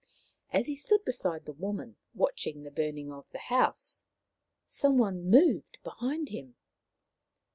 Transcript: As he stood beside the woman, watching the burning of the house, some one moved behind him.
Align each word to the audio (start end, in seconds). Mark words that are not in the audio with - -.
As 0.51 0.65
he 0.65 0.75
stood 0.75 1.05
beside 1.05 1.45
the 1.45 1.51
woman, 1.53 1.95
watching 2.15 2.63
the 2.63 2.71
burning 2.71 3.11
of 3.13 3.29
the 3.29 3.37
house, 3.37 4.01
some 4.65 4.97
one 4.97 5.25
moved 5.29 5.77
behind 5.83 6.29
him. 6.29 6.55